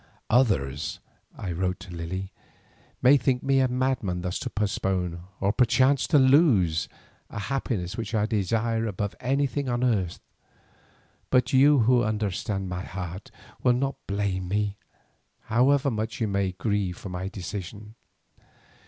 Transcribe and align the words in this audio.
"Others," 0.31 0.99
I 1.37 1.51
wrote 1.51 1.79
to 1.81 1.93
Lily, 1.93 2.31
"may 3.03 3.17
think 3.17 3.43
me 3.43 3.59
a 3.59 3.67
madman 3.67 4.21
thus 4.21 4.39
to 4.39 4.49
postpone, 4.49 5.21
or 5.39 5.53
perchance 5.53 6.07
to 6.07 6.17
lose, 6.17 6.89
a 7.29 7.37
happiness 7.37 7.97
which 7.97 8.15
I 8.15 8.25
desire 8.25 8.87
above 8.87 9.13
anything 9.19 9.69
on 9.69 9.83
earth, 9.83 10.19
but 11.29 11.53
you 11.53 11.81
who 11.81 12.01
understand 12.01 12.67
my 12.67 12.81
heart 12.83 13.29
will 13.61 13.73
not 13.73 14.07
blame 14.07 14.47
me, 14.47 14.75
however 15.41 15.91
much 15.91 16.19
you 16.19 16.27
may 16.27 16.53
grieve 16.53 16.97
for 16.97 17.09
my 17.09 17.27
decision. 17.27 17.93